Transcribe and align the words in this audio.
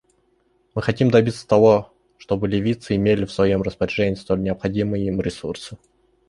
Мы 0.73 0.81
хотим 0.81 1.11
добиться 1.11 1.47
того, 1.47 1.93
чтобы 2.17 2.47
ливийцы 2.47 2.95
имели 2.95 3.23
в 3.25 3.31
своем 3.31 3.61
распоряжении 3.61 4.15
столь 4.15 4.39
необходимые 4.41 5.05
им 5.05 5.21
ресурсы. 5.21 5.77